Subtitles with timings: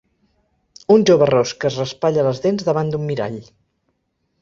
[0.95, 3.41] Un jove ros que es raspalla les dents davant d'un mirall.